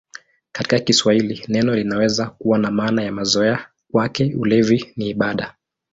[0.51, 5.55] Katika Kiswahili neno linaweza kuwa na maana ya mazoea: "Kwake ulevi ni ibada".